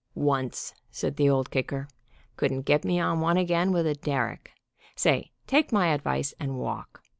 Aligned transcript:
"Once," 0.15 0.73
said 0.89 1.15
the 1.15 1.29
Old 1.29 1.51
Kicker. 1.51 1.87
Couldn't 2.35 2.63
get 2.63 2.83
me 2.83 2.99
on 2.99 3.19
one 3.21 3.37
again 3.37 3.71
with 3.71 3.85
a 3.85 3.93
derrick. 3.93 4.49
Say, 4.95 5.31
take 5.45 5.71
my 5.71 5.93
advice, 5.93 6.33
and 6.39 6.57
walk. 6.57 7.03